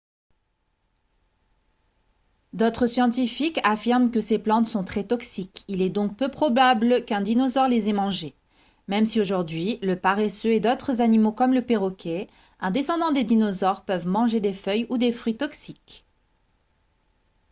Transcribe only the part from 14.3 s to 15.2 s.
des feuilles ou des